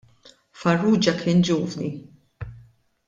[0.61, 1.91] Farrugia kien ġuvni.